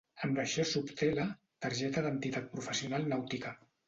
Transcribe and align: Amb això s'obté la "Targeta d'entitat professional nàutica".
Amb 0.27 0.37
això 0.43 0.63
s'obté 0.69 1.09
la 1.19 1.25
"Targeta 1.65 2.03
d'entitat 2.05 2.47
professional 2.55 3.07
nàutica". 3.13 3.53